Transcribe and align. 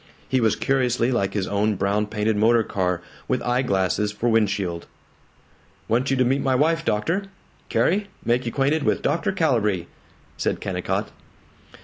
He 0.27 0.41
was 0.41 0.55
curiously 0.55 1.11
like 1.11 1.35
his 1.35 1.45
own 1.47 1.75
brown 1.75 2.07
painted 2.07 2.35
motor 2.35 2.63
car, 2.63 3.03
with 3.27 3.39
eye 3.43 3.61
glasses 3.61 4.11
for 4.11 4.29
windshield. 4.29 4.87
"Want 5.87 6.09
you 6.09 6.17
to 6.17 6.25
meet 6.25 6.41
my 6.41 6.55
wife, 6.55 6.83
doctor 6.83 7.25
Carrie, 7.69 8.07
make 8.25 8.47
you 8.47 8.51
'quainted 8.51 8.81
with 8.81 9.03
Dr. 9.03 9.31
Calibree," 9.31 9.85
said 10.37 10.59
Kennicott. 10.59 11.11